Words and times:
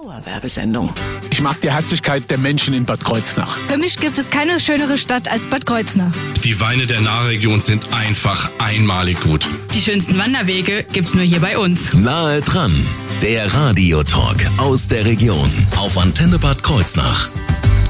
Dauerwerbesendung. 0.00 0.94
Ich 1.30 1.42
mag 1.42 1.60
die 1.60 1.70
Herzlichkeit 1.70 2.30
der 2.30 2.38
Menschen 2.38 2.72
in 2.72 2.86
Bad 2.86 3.04
Kreuznach. 3.04 3.58
Für 3.68 3.76
mich 3.76 3.98
gibt 3.98 4.18
es 4.18 4.30
keine 4.30 4.58
schönere 4.58 4.96
Stadt 4.96 5.28
als 5.28 5.46
Bad 5.46 5.66
Kreuznach. 5.66 6.12
Die 6.42 6.58
Weine 6.58 6.86
der 6.86 7.02
Nahregion 7.02 7.60
sind 7.60 7.92
einfach 7.92 8.50
einmalig 8.58 9.20
gut. 9.20 9.46
Die 9.74 9.80
schönsten 9.80 10.16
Wanderwege 10.16 10.86
gibt's 10.92 11.12
nur 11.12 11.24
hier 11.24 11.40
bei 11.40 11.58
uns. 11.58 11.92
Nahe 11.92 12.40
dran, 12.40 12.86
der 13.20 13.52
Radiotalk 13.52 14.46
aus 14.56 14.88
der 14.88 15.04
Region 15.04 15.52
auf 15.76 15.98
Antenne 15.98 16.38
Bad 16.38 16.62
Kreuznach. 16.62 17.28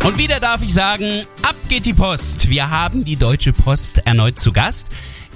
Und 0.02 0.18
wieder 0.18 0.40
darf 0.40 0.62
ich 0.62 0.74
sagen, 0.74 1.26
ab 1.42 1.54
geht 1.68 1.86
die 1.86 1.94
Post. 1.94 2.48
Wir 2.48 2.70
haben 2.70 3.04
die 3.04 3.16
Deutsche 3.16 3.52
Post 3.52 4.02
erneut 4.04 4.40
zu 4.40 4.52
Gast. 4.52 4.88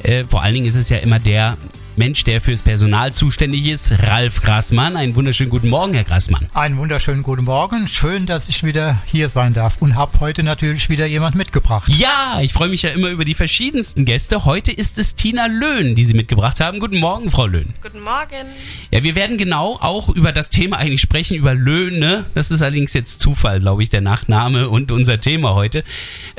Äh, 0.02 0.24
vor 0.24 0.42
allen 0.42 0.54
Dingen 0.54 0.66
ist 0.66 0.74
es 0.74 0.88
ja 0.88 0.96
immer 0.96 1.20
der 1.20 1.56
Mensch, 1.96 2.24
der 2.24 2.40
fürs 2.40 2.62
Personal 2.62 3.12
zuständig 3.12 3.66
ist, 3.66 3.92
Ralf 4.02 4.42
Grassmann. 4.42 4.96
Einen 4.96 5.14
wunderschönen 5.14 5.48
guten 5.48 5.68
Morgen, 5.68 5.94
Herr 5.94 6.02
Grassmann. 6.02 6.48
Einen 6.52 6.76
wunderschönen 6.76 7.22
guten 7.22 7.44
Morgen. 7.44 7.86
Schön, 7.86 8.26
dass 8.26 8.48
ich 8.48 8.64
wieder 8.64 9.00
hier 9.06 9.28
sein 9.28 9.52
darf 9.52 9.80
und 9.80 9.94
habe 9.94 10.18
heute 10.18 10.42
natürlich 10.42 10.88
wieder 10.88 11.06
jemand 11.06 11.36
mitgebracht. 11.36 11.88
Ja, 11.94 12.40
ich 12.40 12.52
freue 12.52 12.68
mich 12.68 12.82
ja 12.82 12.90
immer 12.90 13.10
über 13.10 13.24
die 13.24 13.34
verschiedensten 13.34 14.04
Gäste. 14.04 14.44
Heute 14.44 14.72
ist 14.72 14.98
es 14.98 15.14
Tina 15.14 15.46
Löhn, 15.46 15.94
die 15.94 16.02
Sie 16.02 16.14
mitgebracht 16.14 16.58
haben. 16.58 16.80
Guten 16.80 16.98
Morgen, 16.98 17.30
Frau 17.30 17.46
Löhn. 17.46 17.72
Guten 17.80 18.00
Morgen. 18.00 18.48
Ja, 18.90 19.04
wir 19.04 19.14
werden 19.14 19.38
genau 19.38 19.78
auch 19.80 20.08
über 20.08 20.32
das 20.32 20.50
Thema 20.50 20.78
eigentlich 20.78 21.00
sprechen, 21.00 21.36
über 21.36 21.54
Löhne. 21.54 22.24
Das 22.34 22.50
ist 22.50 22.60
allerdings 22.60 22.92
jetzt 22.92 23.20
Zufall, 23.20 23.60
glaube 23.60 23.84
ich, 23.84 23.90
der 23.90 24.00
Nachname 24.00 24.68
und 24.68 24.90
unser 24.90 25.20
Thema 25.20 25.54
heute. 25.54 25.84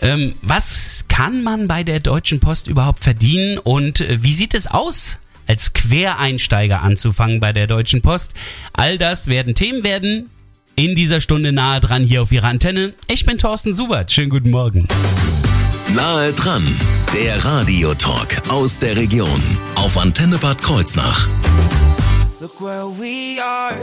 Ähm, 0.01 0.35
was 0.41 1.05
kann 1.07 1.43
man 1.43 1.69
bei 1.69 1.85
der 1.85 2.01
Deutschen 2.01 2.41
Post 2.41 2.67
überhaupt 2.67 2.99
verdienen 2.99 3.57
und 3.57 4.01
äh, 4.01 4.21
wie 4.21 4.33
sieht 4.33 4.53
es 4.53 4.67
aus 4.67 5.17
als 5.47 5.73
Quereinsteiger 5.73 6.81
anzufangen 6.81 7.39
bei 7.39 7.53
der 7.53 7.67
Deutschen 7.67 8.01
Post. 8.01 8.33
All 8.73 8.97
das 8.97 9.27
werden 9.27 9.55
Themen 9.55 9.83
werden 9.83 10.29
in 10.75 10.95
dieser 10.95 11.21
Stunde 11.21 11.51
nahe 11.51 11.79
dran 11.79 12.03
hier 12.03 12.21
auf 12.21 12.31
Ihrer 12.31 12.47
Antenne. 12.47 12.93
Ich 13.07 13.25
bin 13.25 13.37
Thorsten 13.37 13.73
Subert. 13.73 14.11
Schönen 14.11 14.29
guten 14.29 14.49
Morgen. 14.49 14.87
Nahe 15.93 16.33
dran, 16.33 16.67
der 17.13 17.45
Radiotalk 17.45 18.41
aus 18.49 18.79
der 18.79 18.97
Region 18.97 19.41
auf 19.75 19.97
Antenne 19.97 20.37
Bad 20.37 20.61
Kreuznach. 20.61 21.27
Look 22.41 22.59
where 22.59 22.85
we 22.99 23.41
are. 23.41 23.73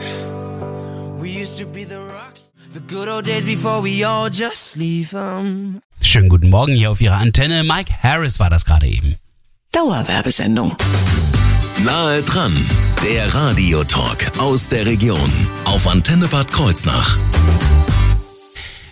We 1.19 1.41
used 1.41 1.59
to 1.59 1.67
be 1.67 1.87
the 1.87 1.95
rocks. 1.95 2.53
The 2.75 2.81
good 2.81 3.09
old 3.09 3.27
days 3.27 3.45
before 3.45 3.83
we 3.83 4.05
all 4.05 4.31
just 4.31 4.77
leave 4.77 5.11
them. 5.11 5.81
Schönen 6.01 6.29
guten 6.29 6.51
Morgen 6.51 6.75
hier 6.75 6.91
auf 6.91 7.01
Ihrer 7.01 7.17
Antenne. 7.17 7.65
Mike 7.65 7.93
Harris 8.03 8.41
war 8.41 8.51
das 8.51 8.65
gerade 8.65 8.87
eben. 8.87 9.17
Dauerwerbesendung. 9.73 10.77
Nahe 11.85 12.23
dran, 12.23 12.55
der 13.03 13.35
Radiotalk 13.35 14.39
aus 14.39 14.69
der 14.69 14.87
Region 14.87 15.33
auf 15.65 15.89
Antenne 15.89 16.29
Bad 16.29 16.53
Kreuznach. 16.53 17.19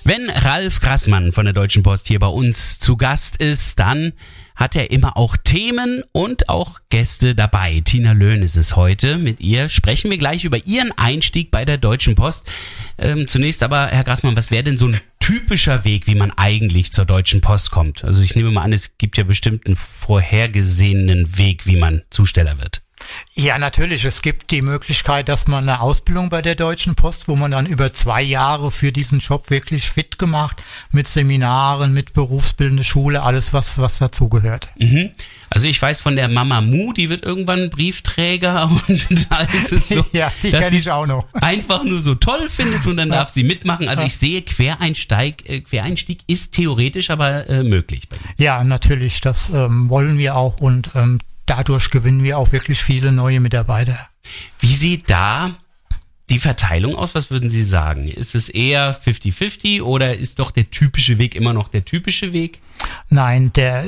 Wenn 0.02 0.28
Ralf 0.28 0.80
Grassmann 0.80 1.30
von 1.30 1.44
der 1.44 1.54
Deutschen 1.54 1.84
Post 1.84 2.08
hier 2.08 2.18
bei 2.18 2.26
uns 2.26 2.80
zu 2.80 2.96
Gast 2.96 3.36
ist, 3.36 3.78
dann 3.78 4.12
hat 4.56 4.74
er 4.74 4.90
immer 4.90 5.16
auch 5.16 5.36
Themen 5.36 6.02
und 6.10 6.48
auch 6.48 6.80
Gäste 6.88 7.36
dabei. 7.36 7.80
Tina 7.84 8.10
Löhn 8.12 8.42
ist 8.42 8.56
es 8.56 8.74
heute. 8.74 9.18
Mit 9.18 9.38
ihr 9.40 9.68
sprechen 9.68 10.10
wir 10.10 10.18
gleich 10.18 10.44
über 10.44 10.66
ihren 10.66 10.90
Einstieg 10.98 11.52
bei 11.52 11.64
der 11.64 11.78
Deutschen 11.78 12.16
Post. 12.16 12.50
Ähm, 12.98 13.28
zunächst 13.28 13.62
aber, 13.62 13.86
Herr 13.86 14.04
Grassmann, 14.04 14.34
was 14.34 14.50
wäre 14.50 14.64
denn 14.64 14.76
so 14.76 14.86
ein 14.88 15.00
typischer 15.20 15.84
Weg, 15.84 16.06
wie 16.08 16.16
man 16.16 16.32
eigentlich 16.32 16.92
zur 16.92 17.04
Deutschen 17.04 17.40
Post 17.40 17.70
kommt? 17.70 18.02
Also 18.04 18.20
ich 18.22 18.34
nehme 18.34 18.50
mal 18.50 18.62
an, 18.62 18.72
es 18.72 18.98
gibt 18.98 19.16
ja 19.16 19.24
bestimmt 19.24 19.66
einen 19.66 19.76
vorhergesehenen 19.76 21.38
Weg, 21.38 21.66
wie 21.66 21.76
man 21.76 22.02
Zusteller 22.10 22.58
wird. 22.58 22.82
Ja, 23.34 23.58
natürlich. 23.58 24.04
Es 24.04 24.22
gibt 24.22 24.50
die 24.50 24.62
Möglichkeit, 24.62 25.28
dass 25.28 25.46
man 25.46 25.68
eine 25.68 25.80
Ausbildung 25.80 26.28
bei 26.28 26.42
der 26.42 26.54
Deutschen 26.54 26.94
Post, 26.94 27.28
wo 27.28 27.36
man 27.36 27.50
dann 27.52 27.66
über 27.66 27.92
zwei 27.92 28.22
Jahre 28.22 28.70
für 28.70 28.92
diesen 28.92 29.20
Job 29.20 29.50
wirklich 29.50 29.90
fit 29.90 30.18
gemacht, 30.18 30.62
mit 30.90 31.08
Seminaren, 31.08 31.92
mit 31.92 32.12
berufsbildende 32.12 32.84
Schule, 32.84 33.22
alles 33.22 33.52
was, 33.52 33.78
was 33.78 33.98
dazugehört. 33.98 34.70
Mhm. 34.78 35.10
Also 35.48 35.66
ich 35.66 35.82
weiß 35.82 36.00
von 36.00 36.14
der 36.14 36.28
Mama 36.28 36.60
Mu, 36.60 36.92
die 36.92 37.08
wird 37.08 37.24
irgendwann 37.24 37.70
Briefträger 37.70 38.70
und 38.88 39.30
da 39.30 39.38
ist 39.40 39.72
es 39.72 39.88
so, 39.88 40.04
ja, 40.12 40.32
die 40.42 40.50
dass 40.50 40.72
ich 40.72 40.90
auch 40.90 41.06
noch. 41.06 41.26
einfach 41.40 41.82
nur 41.82 42.00
so 42.00 42.14
toll 42.14 42.48
findet 42.48 42.86
und 42.86 42.96
dann 42.96 43.10
darf 43.10 43.30
sie 43.30 43.42
mitmachen. 43.42 43.88
Also 43.88 44.04
ich 44.04 44.16
sehe, 44.16 44.42
Quereinsteig, 44.42 45.48
äh, 45.48 45.60
Quereinstieg 45.60 46.20
ist 46.26 46.52
theoretisch 46.52 47.10
aber 47.10 47.48
äh, 47.48 47.62
möglich. 47.64 48.08
Ja, 48.38 48.62
natürlich. 48.62 49.20
Das 49.20 49.50
ähm, 49.50 49.88
wollen 49.88 50.18
wir 50.18 50.36
auch 50.36 50.60
und 50.60 50.90
ähm, 50.94 51.18
dadurch 51.50 51.90
gewinnen 51.90 52.22
wir 52.22 52.38
auch 52.38 52.52
wirklich 52.52 52.80
viele 52.80 53.10
neue 53.10 53.40
Mitarbeiter. 53.40 53.98
Wie 54.60 54.72
sieht 54.72 55.10
da 55.10 55.50
die 56.28 56.38
Verteilung 56.38 56.94
aus? 56.94 57.16
Was 57.16 57.32
würden 57.32 57.50
Sie 57.50 57.64
sagen? 57.64 58.06
Ist 58.06 58.36
es 58.36 58.48
eher 58.48 58.96
50-50 58.96 59.82
oder 59.82 60.14
ist 60.14 60.38
doch 60.38 60.52
der 60.52 60.70
typische 60.70 61.18
Weg 61.18 61.34
immer 61.34 61.52
noch 61.52 61.66
der 61.66 61.84
typische 61.84 62.32
Weg? 62.32 62.60
Nein, 63.08 63.52
der 63.52 63.84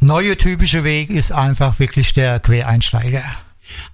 neue 0.00 0.36
typische 0.36 0.82
Weg 0.82 1.10
ist 1.10 1.30
einfach 1.30 1.78
wirklich 1.78 2.12
der 2.12 2.40
Quereinsteiger. 2.40 3.22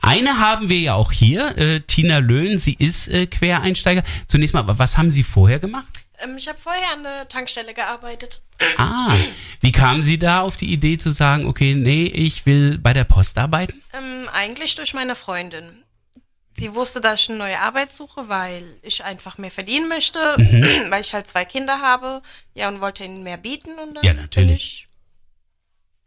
Eine 0.01 0.39
haben 0.39 0.71
wir 0.71 0.81
ja 0.81 0.95
auch 0.95 1.13
hier, 1.13 1.59
äh, 1.59 1.81
Tina 1.81 2.17
Löhn, 2.19 2.59
sie 2.59 2.77
ist 2.79 3.09
äh, 3.09 3.27
Quereinsteiger. 3.27 4.05
Zunächst 4.27 4.55
mal, 4.55 4.65
was 4.67 4.97
haben 4.97 5.11
Sie 5.11 5.23
vorher 5.23 5.59
gemacht? 5.59 6.02
Ähm, 6.23 6.37
ich 6.37 6.49
habe 6.49 6.59
vorher 6.59 6.93
an 6.93 7.03
der 7.03 7.29
Tankstelle 7.29 7.75
gearbeitet. 7.75 8.41
Ah, 8.77 9.15
wie 9.61 9.73
kamen 9.73 10.03
Sie 10.03 10.19
da 10.19 10.41
auf 10.41 10.57
die 10.57 10.73
Idee 10.73 10.97
zu 10.99 11.11
sagen, 11.11 11.47
okay, 11.47 11.75
nee, 11.75 12.07
ich 12.07 12.47
will 12.47 12.79
bei 12.79 12.93
der 12.93 13.05
Post 13.05 13.39
arbeiten? 13.39 13.83
Ähm, 13.93 14.29
eigentlich 14.33 14.75
durch 14.77 14.95
meine 14.95 15.17
Freundin. 15.17 15.83
Sie 16.55 16.75
wusste, 16.75 17.01
dass 17.01 17.23
ich 17.23 17.29
eine 17.31 17.39
neue 17.39 17.59
Arbeit 17.59 17.93
suche, 17.93 18.29
weil 18.29 18.63
ich 18.83 19.03
einfach 19.05 19.39
mehr 19.39 19.51
verdienen 19.51 19.89
möchte, 19.89 20.19
Mhm. 20.39 20.63
weil 20.91 21.01
ich 21.01 21.13
halt 21.15 21.27
zwei 21.27 21.45
Kinder 21.45 21.81
habe. 21.81 22.23
Ja, 22.55 22.69
und 22.69 22.81
wollte 22.81 23.05
ihnen 23.05 23.23
mehr 23.23 23.39
bieten 23.39 23.79
und 23.79 23.95
dann 23.95 24.05
Ja, 24.05 24.13
bin 24.13 24.23
natürlich. 24.23 24.63
ich 24.63 24.89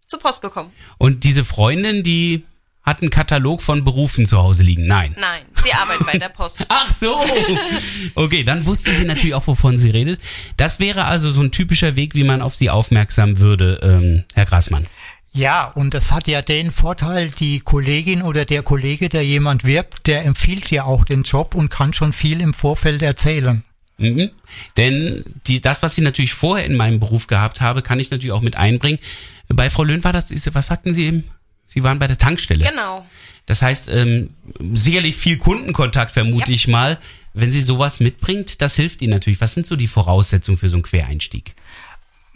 zur 0.07 0.19
Post 0.19 0.41
gekommen. 0.41 0.71
Und 0.97 1.23
diese 1.23 1.43
Freundin, 1.43 2.03
die 2.03 2.45
hat 2.83 3.01
einen 3.01 3.09
Katalog 3.09 3.63
von 3.63 3.83
Berufen 3.83 4.27
zu 4.27 4.37
Hause 4.37 4.61
liegen. 4.61 4.85
Nein. 4.85 5.15
Nein, 5.19 5.41
sie 5.65 5.73
arbeitet 5.73 6.05
bei 6.05 6.17
der 6.17 6.29
Post. 6.29 6.65
Ach 6.69 6.89
so. 6.89 7.19
Okay, 8.15 8.43
dann 8.43 8.65
wusste 8.65 8.93
sie 8.95 9.05
natürlich 9.05 9.33
auch, 9.35 9.47
wovon 9.47 9.77
sie 9.77 9.89
redet. 9.89 10.19
Das 10.57 10.79
wäre 10.79 11.05
also 11.05 11.31
so 11.31 11.41
ein 11.41 11.51
typischer 11.51 11.95
Weg, 11.95 12.15
wie 12.15 12.23
man 12.23 12.41
auf 12.41 12.55
sie 12.55 12.69
aufmerksam 12.69 13.39
würde, 13.39 13.79
ähm, 13.83 14.23
Herr 14.33 14.45
Grassmann. 14.45 14.85
Ja, 15.33 15.65
und 15.65 15.93
das 15.93 16.13
hat 16.13 16.27
ja 16.29 16.41
den 16.41 16.71
Vorteil, 16.71 17.29
die 17.29 17.59
Kollegin 17.59 18.21
oder 18.21 18.45
der 18.45 18.63
Kollege, 18.63 19.09
der 19.09 19.25
jemand 19.25 19.65
wirbt, 19.65 20.07
der 20.07 20.23
empfiehlt 20.23 20.71
ja 20.71 20.85
auch 20.85 21.03
den 21.03 21.23
Job 21.23 21.55
und 21.55 21.69
kann 21.69 21.91
schon 21.93 22.13
viel 22.13 22.39
im 22.39 22.53
Vorfeld 22.53 23.01
erzählen. 23.01 23.63
Mhm. 23.97 24.29
Denn 24.77 25.23
die, 25.47 25.59
das, 25.61 25.81
was 25.83 25.97
ich 25.97 26.03
natürlich 26.03 26.33
vorher 26.33 26.65
in 26.65 26.75
meinem 26.75 26.99
Beruf 27.01 27.27
gehabt 27.27 27.59
habe, 27.59 27.81
kann 27.81 27.99
ich 27.99 28.11
natürlich 28.11 28.31
auch 28.33 28.41
mit 28.41 28.55
einbringen. 28.55 28.99
Bei 29.49 29.69
Frau 29.69 29.83
Löhn 29.83 30.03
war 30.05 30.13
das, 30.13 30.31
ist- 30.31 30.53
was 30.55 30.67
sagten 30.67 30.93
Sie 30.93 31.05
eben? 31.05 31.23
Sie 31.65 31.83
waren 31.83 31.99
bei 31.99 32.07
der 32.07 32.17
Tankstelle. 32.17 32.63
Genau. 32.65 33.05
Das 33.47 33.61
heißt, 33.61 33.89
ähm, 33.89 34.29
sicherlich 34.73 35.15
viel 35.17 35.37
Kundenkontakt, 35.37 36.11
vermute 36.11 36.49
Ja. 36.51 36.55
ich 36.55 36.67
mal. 36.67 36.99
Wenn 37.33 37.51
sie 37.51 37.61
sowas 37.61 37.99
mitbringt, 37.99 38.61
das 38.61 38.75
hilft 38.75 39.01
Ihnen 39.01 39.11
natürlich. 39.11 39.41
Was 39.41 39.53
sind 39.53 39.67
so 39.67 39.75
die 39.75 39.87
Voraussetzungen 39.87 40.57
für 40.57 40.69
so 40.69 40.77
einen 40.77 40.83
Quereinstieg? 40.83 41.53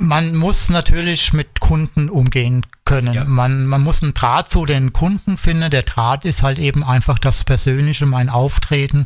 Man 0.01 0.33
muss 0.35 0.69
natürlich 0.69 1.33
mit 1.33 1.59
Kunden 1.59 2.09
umgehen 2.09 2.65
können. 2.85 3.13
Ja. 3.13 3.25
Man, 3.25 3.65
man 3.65 3.81
muss 3.81 4.01
einen 4.01 4.13
Draht 4.13 4.49
zu 4.49 4.65
den 4.65 4.93
Kunden 4.93 5.37
finden. 5.37 5.69
Der 5.69 5.81
Draht 5.83 6.23
ist 6.25 6.41
halt 6.41 6.57
eben 6.57 6.83
einfach 6.85 7.19
das 7.19 7.43
Persönliche, 7.43 8.05
mein 8.05 8.29
Auftreten. 8.29 9.05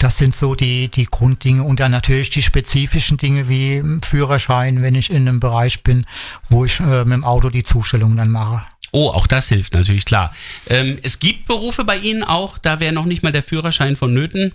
Das 0.00 0.18
sind 0.18 0.34
so 0.34 0.54
die, 0.56 0.88
die 0.88 1.04
Grunddinge 1.06 1.62
und 1.62 1.78
dann 1.80 1.92
natürlich 1.92 2.30
die 2.30 2.42
spezifischen 2.42 3.18
Dinge 3.18 3.48
wie 3.48 3.82
Führerschein, 4.02 4.82
wenn 4.82 4.96
ich 4.96 5.10
in 5.10 5.28
einem 5.28 5.38
Bereich 5.38 5.84
bin, 5.84 6.06
wo 6.50 6.64
ich 6.64 6.80
äh, 6.80 7.04
mit 7.04 7.12
dem 7.14 7.24
Auto 7.24 7.48
die 7.50 7.62
Zustellung 7.64 8.16
dann 8.16 8.30
mache. 8.30 8.64
Oh, 8.92 9.08
auch 9.08 9.26
das 9.26 9.48
hilft 9.48 9.72
natürlich, 9.74 10.04
klar. 10.04 10.34
Ähm, 10.68 10.98
es 11.02 11.18
gibt 11.18 11.46
Berufe 11.46 11.84
bei 11.84 11.96
Ihnen 11.96 12.22
auch, 12.22 12.58
da 12.58 12.78
wäre 12.78 12.92
noch 12.92 13.06
nicht 13.06 13.22
mal 13.22 13.32
der 13.32 13.42
Führerschein 13.42 13.96
vonnöten. 13.96 14.52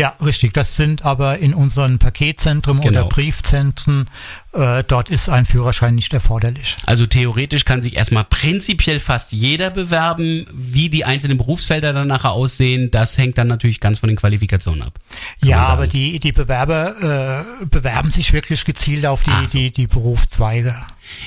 Ja, 0.00 0.14
richtig. 0.24 0.54
Das 0.54 0.76
sind 0.78 1.04
aber 1.04 1.40
in 1.40 1.52
unseren 1.52 1.98
Paketzentren 1.98 2.80
Genau. 2.80 3.00
oder 3.00 3.08
Briefzentren, 3.10 4.08
äh, 4.54 4.82
dort 4.82 5.10
ist 5.10 5.28
ein 5.28 5.44
Führerschein 5.44 5.94
nicht 5.94 6.14
erforderlich. 6.14 6.76
Also 6.86 7.04
theoretisch 7.04 7.66
kann 7.66 7.82
sich 7.82 7.96
erstmal 7.96 8.24
prinzipiell 8.24 8.98
fast 8.98 9.32
jeder 9.32 9.68
bewerben. 9.68 10.46
Wie 10.54 10.88
die 10.88 11.04
einzelnen 11.04 11.36
Berufsfelder 11.36 11.92
dann 11.92 12.08
nachher 12.08 12.30
aussehen, 12.32 12.90
das 12.90 13.18
hängt 13.18 13.36
dann 13.36 13.48
natürlich 13.48 13.78
ganz 13.78 13.98
von 13.98 14.08
den 14.08 14.16
Qualifikationen 14.16 14.80
ab. 14.80 14.98
Ja, 15.44 15.64
aber 15.66 15.86
die, 15.86 16.18
die 16.18 16.32
Bewerber 16.32 17.44
äh, 17.62 17.66
bewerben 17.66 18.10
sich 18.10 18.32
wirklich 18.32 18.64
gezielt 18.64 19.04
auf 19.04 19.22
die, 19.22 19.30
so. 19.48 19.58
die, 19.58 19.70
die 19.70 19.86
Berufszweige. 19.86 20.74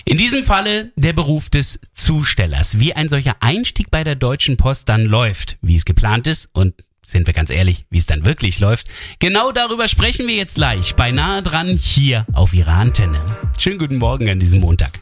In 0.04 0.18
diesem 0.18 0.44
Falle 0.44 0.92
der 0.96 1.14
Beruf 1.14 1.52
des 1.52 1.80
Zustellers. 1.92 2.80
Wie 2.80 2.96
ein 2.96 3.08
solcher 3.08 3.36
Einstieg 3.40 3.92
bei 3.92 4.04
der 4.04 4.16
Deutschen 4.16 4.58
Post 4.58 4.90
dann 4.90 5.06
läuft, 5.06 5.60
wie 5.62 5.76
es 5.76 5.86
geplant 5.86 6.26
ist 6.26 6.50
und 6.54 6.74
sind 7.06 7.28
wir 7.28 7.34
ganz 7.34 7.50
ehrlich, 7.50 7.86
wie 7.90 7.98
es 7.98 8.06
dann 8.06 8.26
wirklich 8.26 8.60
läuft. 8.60 8.88
Genau 9.20 9.52
darüber 9.52 9.88
sprechen 9.88 10.28
wir 10.28 10.36
jetzt 10.36 10.56
gleich, 10.56 10.96
beinahe 10.96 11.42
dran, 11.42 11.78
hier 11.78 12.26
auf 12.34 12.54
Ihrer 12.54 12.74
Antenne. 12.74 13.24
Schönen 13.58 13.80
guten 13.80 13.98
Morgen 13.98 14.30
an 14.30 14.40
diesem 14.40 14.60
Montag. 14.60 15.02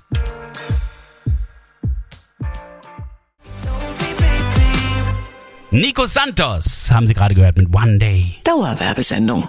Nico 5.73 6.05
Santos 6.05 6.91
haben 6.91 7.07
Sie 7.07 7.13
gerade 7.13 7.33
gehört 7.33 7.57
mit 7.57 7.73
One 7.73 7.97
Day. 7.97 8.35
Dauerwerbesendung. 8.43 9.47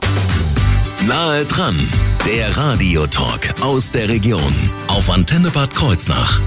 Nahe 1.07 1.45
dran, 1.47 1.77
der 2.25 2.57
Radiotalk 2.57 3.61
aus 3.61 3.91
der 3.91 4.09
Region 4.09 4.55
auf 4.87 5.11
Antenne 5.11 5.51
Bad 5.51 5.75
Kreuznach. 5.75 6.41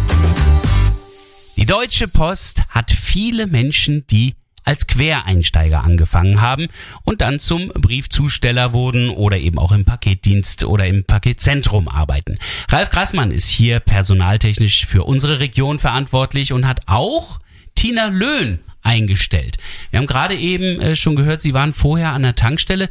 Die 1.58 1.66
Deutsche 1.66 2.08
Post 2.08 2.62
hat 2.70 2.90
viele 2.90 3.48
Menschen, 3.48 4.08
die 4.08 4.36
als 4.66 4.88
Quereinsteiger 4.88 5.84
angefangen 5.84 6.42
haben 6.42 6.68
und 7.04 7.22
dann 7.22 7.40
zum 7.40 7.70
Briefzusteller 7.70 8.74
wurden 8.74 9.10
oder 9.10 9.38
eben 9.38 9.60
auch 9.60 9.72
im 9.72 9.86
Paketdienst 9.86 10.66
oder 10.66 10.88
im 10.88 11.06
Paketzentrum 11.06 11.88
arbeiten. 11.88 12.38
Ralf 12.70 12.90
Grassmann 12.90 13.32
ist 13.32 13.48
hier 13.48 13.80
personaltechnisch 13.80 14.86
für 14.86 15.04
unsere 15.04 15.40
Region 15.40 15.80
verantwortlich 15.80 16.52
und 16.52 16.68
hat 16.68 16.82
auch 16.88 17.40
Tina 17.76 18.08
Löhn 18.08 18.60
eingestellt. 18.82 19.58
Wir 19.90 20.00
haben 20.00 20.08
gerade 20.08 20.36
eben 20.36 20.80
äh, 20.80 20.96
schon 20.96 21.16
gehört, 21.16 21.42
Sie 21.42 21.54
waren 21.54 21.74
vorher 21.74 22.12
an 22.12 22.22
der 22.22 22.36
Tankstelle. 22.36 22.90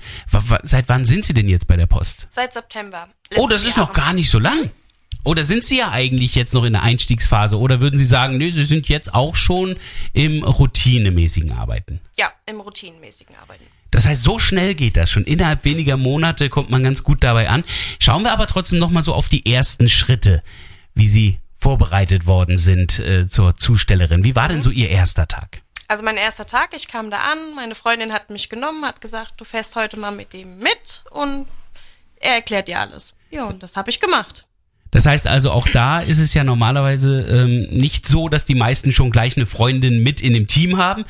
Seit 0.63 0.89
wann 0.89 1.05
sind 1.05 1.25
Sie 1.25 1.35
denn 1.35 1.49
jetzt 1.49 1.69
bei 1.69 1.77
der 1.77 1.87
Post? 1.87 2.27
Seit 2.31 2.53
September. 2.53 3.09
Oh, 3.37 3.47
das 3.49 3.65
ist 3.65 3.77
noch 3.77 3.93
gar 3.93 4.13
nicht 4.13 4.31
so 4.31 4.39
lang. 4.39 4.71
Oder 5.25 5.43
sind 5.43 5.65
Sie 5.65 5.79
ja 5.79 5.91
eigentlich 5.91 6.35
jetzt 6.35 6.53
noch 6.53 6.65
in 6.65 6.75
der 6.75 6.83
Einstiegsphase? 6.83 7.59
Oder 7.59 7.81
würden 7.81 7.99
Sie 7.99 8.05
sagen, 8.05 8.37
nee, 8.37 8.51
Sie 8.51 8.65
sind 8.65 8.89
jetzt 8.89 9.15
auch 9.15 9.35
schon 9.35 9.77
im 10.13 10.45
routinemäßigen 10.45 11.53
Arbeiten? 11.53 12.01
Ja, 12.17 12.31
im 12.47 12.61
routinemäßigen 12.61 13.35
Arbeiten. 13.37 13.65
Das 13.91 14.07
heißt, 14.07 14.23
so 14.23 14.39
schnell 14.39 14.75
geht 14.75 14.97
das 14.97 15.11
schon. 15.11 15.25
Innerhalb 15.25 15.65
weniger 15.65 15.97
Monate 15.97 16.49
kommt 16.51 16.69
man 16.69 16.83
ganz 16.83 17.05
gut 17.05 17.25
dabei 17.25 17.49
an. 17.49 17.65
Schauen 18.01 18.23
wir 18.23 18.33
aber 18.33 18.47
trotzdem 18.47 18.79
nochmal 18.79 19.03
so 19.03 19.15
auf 19.15 19.29
die 19.29 19.47
ersten 19.51 19.89
Schritte, 19.89 20.43
wie 20.95 21.09
Sie 21.09 21.39
vorbereitet 21.59 22.27
worden 22.27 22.59
sind 22.59 22.99
äh, 22.99 23.27
zur 23.27 23.57
Zustellerin. 23.57 24.25
Wie 24.25 24.37
war 24.37 24.49
denn 24.49 24.63
so 24.63 24.71
Ihr 24.71 24.91
erster 24.91 25.27
Tag? 25.27 25.63
Also 25.89 26.03
mein 26.03 26.17
erster 26.17 26.47
Tag, 26.47 26.75
ich 26.75 26.89
kam 26.89 27.11
da 27.11 27.19
an, 27.19 27.55
meine 27.55 27.75
Freundin 27.75 28.13
hat 28.13 28.31
mich 28.31 28.49
genommen, 28.49 28.85
hat 28.85 29.01
gesagt, 29.01 29.35
du 29.37 29.45
fährst 29.45 29.77
heute 29.77 29.99
mal 29.99 30.11
mit 30.11 30.33
dem 30.33 30.59
mit 30.59 31.05
und 31.11 31.47
er 32.17 32.35
erklärt 32.35 32.69
dir 32.69 32.81
alles. 32.81 33.15
Ja, 33.31 33.45
und 33.45 33.63
das 33.63 33.77
habe 33.77 33.91
ich 33.91 34.01
gemacht. 34.01 34.45
Das 34.95 35.07
heißt 35.07 35.27
also, 35.27 35.51
auch 35.51 35.67
da 35.67 35.99
ist 35.99 36.21
es 36.21 36.35
ja 36.35 36.45
normalerweise 36.45 37.23
ähm, 37.23 37.67
nicht 37.77 38.07
so, 38.07 38.29
dass 38.29 38.45
die 38.45 38.55
meisten 38.55 38.93
schon 38.93 39.11
gleich 39.11 39.37
eine 39.37 39.45
Freundin 39.45 40.05
mit 40.05 40.21
in 40.21 40.33
dem 40.33 40.47
Team 40.47 40.79
haben. 40.79 41.05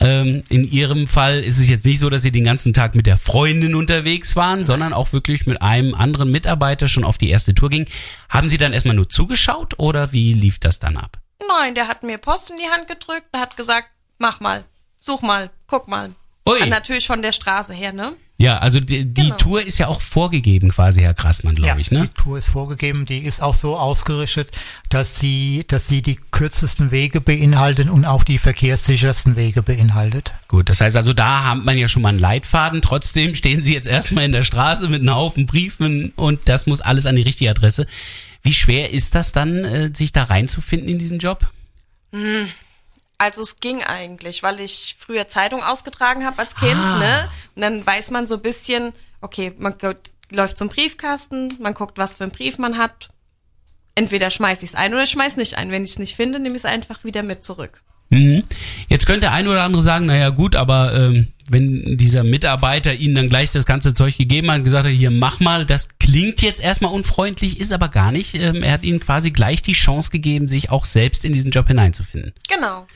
Ähm, 0.00 0.42
in 0.50 0.70
ihrem 0.70 1.08
Fall 1.08 1.40
ist 1.40 1.58
es 1.58 1.66
jetzt 1.66 1.86
nicht 1.86 1.98
so, 1.98 2.10
dass 2.10 2.20
sie 2.20 2.30
den 2.30 2.44
ganzen 2.44 2.74
Tag 2.74 2.94
mit 2.94 3.06
der 3.06 3.16
Freundin 3.16 3.74
unterwegs 3.74 4.36
waren, 4.36 4.66
sondern 4.66 4.92
auch 4.92 5.14
wirklich 5.14 5.46
mit 5.46 5.62
einem 5.62 5.94
anderen 5.94 6.30
Mitarbeiter 6.30 6.88
schon 6.88 7.04
auf 7.04 7.16
die 7.16 7.30
erste 7.30 7.54
Tour 7.54 7.70
ging. 7.70 7.88
Haben 8.28 8.50
Sie 8.50 8.58
dann 8.58 8.74
erstmal 8.74 8.96
nur 8.96 9.08
zugeschaut 9.08 9.78
oder 9.78 10.12
wie 10.12 10.34
lief 10.34 10.58
das 10.58 10.78
dann 10.78 10.98
ab? 10.98 11.16
Nein, 11.48 11.74
der 11.74 11.88
hat 11.88 12.02
mir 12.02 12.18
Post 12.18 12.50
in 12.50 12.58
die 12.58 12.68
Hand 12.68 12.86
gedrückt, 12.86 13.28
der 13.32 13.40
hat 13.40 13.56
gesagt, 13.56 13.88
mach 14.18 14.40
mal, 14.40 14.62
such 14.98 15.22
mal, 15.22 15.48
guck 15.66 15.88
mal. 15.88 16.10
Ui. 16.46 16.68
Natürlich 16.68 17.06
von 17.06 17.22
der 17.22 17.32
Straße 17.32 17.72
her, 17.72 17.94
ne? 17.94 18.12
Ja, 18.42 18.58
also 18.58 18.80
die, 18.80 19.04
die 19.04 19.22
Genau. 19.22 19.36
Tour 19.36 19.62
ist 19.62 19.78
ja 19.78 19.86
auch 19.86 20.00
vorgegeben 20.00 20.70
quasi, 20.70 21.00
Herr 21.00 21.14
Krassmann, 21.14 21.54
glaube 21.54 21.68
ja, 21.68 21.78
ich, 21.78 21.92
ne? 21.92 22.08
die 22.08 22.22
Tour 22.22 22.38
ist 22.38 22.48
vorgegeben, 22.48 23.06
die 23.06 23.18
ist 23.18 23.40
auch 23.40 23.54
so 23.54 23.76
ausgerichtet, 23.76 24.50
dass 24.88 25.20
sie, 25.20 25.64
dass 25.68 25.86
sie 25.86 26.02
die 26.02 26.18
kürzesten 26.32 26.90
Wege 26.90 27.20
beinhaltet 27.20 27.88
und 27.88 28.04
auch 28.04 28.24
die 28.24 28.38
verkehrssichersten 28.38 29.36
Wege 29.36 29.62
beinhaltet. 29.62 30.32
Gut, 30.48 30.68
das 30.68 30.80
heißt 30.80 30.96
also, 30.96 31.12
da 31.12 31.44
hat 31.44 31.64
man 31.64 31.78
ja 31.78 31.86
schon 31.86 32.02
mal 32.02 32.08
einen 32.08 32.18
Leitfaden. 32.18 32.82
Trotzdem 32.82 33.34
stehen 33.36 33.62
Sie 33.62 33.74
jetzt 33.74 33.86
erstmal 33.86 34.24
in 34.24 34.32
der 34.32 34.42
Straße 34.42 34.88
mit 34.88 35.02
einem 35.02 35.14
Haufen 35.14 35.46
Briefen 35.46 36.12
und 36.16 36.40
das 36.46 36.66
muss 36.66 36.80
alles 36.80 37.06
an 37.06 37.14
die 37.14 37.22
richtige 37.22 37.48
Adresse. 37.48 37.86
Wie 38.42 38.54
schwer 38.54 38.90
ist 38.90 39.14
das 39.14 39.30
dann, 39.30 39.64
äh, 39.64 39.90
sich 39.94 40.10
da 40.10 40.24
reinzufinden 40.24 40.88
in 40.88 40.98
diesen 40.98 41.20
Job? 41.20 41.48
Also 43.22 43.40
es 43.42 43.54
ging 43.60 43.84
eigentlich, 43.84 44.42
weil 44.42 44.58
ich 44.58 44.96
früher 44.98 45.28
Zeitung 45.28 45.62
ausgetragen 45.62 46.26
habe 46.26 46.40
als 46.40 46.56
Kind, 46.56 46.74
ne? 46.98 47.28
Und 47.54 47.62
dann 47.62 47.86
weiß 47.86 48.10
man 48.10 48.26
so 48.26 48.34
ein 48.34 48.42
bisschen, 48.42 48.92
okay, 49.20 49.52
man 49.58 49.78
geht- 49.78 50.10
läuft 50.32 50.58
zum 50.58 50.68
Briefkasten, 50.68 51.56
man 51.60 51.72
guckt, 51.74 51.98
was 51.98 52.14
für 52.16 52.24
einen 52.24 52.32
Brief 52.32 52.58
man 52.58 52.78
hat. 52.78 53.10
Entweder 53.94 54.28
schmeiß 54.30 54.64
ich 54.64 54.70
es 54.70 54.74
ein 54.76 54.92
oder 54.92 55.06
schmeiß 55.06 55.36
nicht 55.36 55.56
ein. 55.56 55.70
Wenn 55.70 55.84
ich 55.84 55.90
es 55.92 55.98
nicht 56.00 56.16
finde, 56.16 56.40
nehme 56.40 56.56
ich 56.56 56.62
es 56.62 56.64
einfach 56.64 57.04
wieder 57.04 57.22
mit 57.22 57.44
zurück. 57.44 57.82
Mhm. 58.10 58.42
Jetzt 58.88 59.06
könnte 59.06 59.20
der 59.20 59.32
ein 59.32 59.46
oder 59.46 59.62
andere 59.62 59.82
sagen, 59.82 60.06
naja 60.06 60.30
gut, 60.30 60.56
aber 60.56 60.92
ähm, 60.92 61.28
wenn 61.52 61.96
dieser 61.96 62.24
Mitarbeiter 62.24 62.94
Ihnen 62.94 63.14
dann 63.14 63.28
gleich 63.28 63.50
das 63.50 63.66
ganze 63.66 63.94
Zeug 63.94 64.16
gegeben 64.16 64.50
hat 64.50 64.58
und 64.58 64.64
gesagt 64.64 64.86
hat, 64.86 64.92
hier 64.92 65.10
mach 65.10 65.40
mal, 65.40 65.66
das 65.66 65.88
klingt 65.98 66.42
jetzt 66.42 66.60
erstmal 66.60 66.92
unfreundlich, 66.92 67.60
ist 67.60 67.72
aber 67.72 67.88
gar 67.88 68.10
nicht. 68.12 68.34
Ähm, 68.34 68.62
er 68.62 68.72
hat 68.72 68.82
Ihnen 68.84 69.00
quasi 69.00 69.30
gleich 69.30 69.62
die 69.62 69.72
Chance 69.72 70.10
gegeben, 70.10 70.48
sich 70.48 70.70
auch 70.70 70.84
selbst 70.84 71.24
in 71.24 71.32
diesen 71.32 71.50
Job 71.50 71.68
hineinzufinden. 71.68 72.32
Genau. 72.48 72.86